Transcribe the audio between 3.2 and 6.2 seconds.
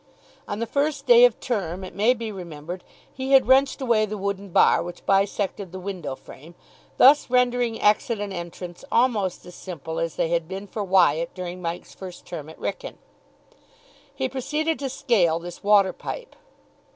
had wrenched away the wooden bar which bisected the window